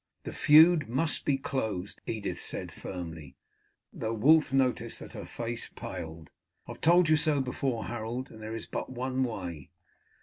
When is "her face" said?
5.13-5.69